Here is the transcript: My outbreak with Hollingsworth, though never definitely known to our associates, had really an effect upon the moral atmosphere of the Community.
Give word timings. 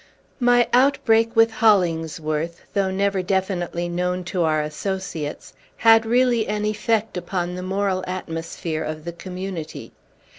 My 0.39 0.67
outbreak 0.73 1.35
with 1.35 1.51
Hollingsworth, 1.51 2.61
though 2.73 2.89
never 2.89 3.21
definitely 3.21 3.87
known 3.87 4.23
to 4.23 4.41
our 4.41 4.59
associates, 4.63 5.53
had 5.77 6.07
really 6.07 6.47
an 6.47 6.65
effect 6.65 7.17
upon 7.17 7.53
the 7.53 7.61
moral 7.61 8.03
atmosphere 8.07 8.83
of 8.83 9.05
the 9.05 9.13
Community. 9.13 9.91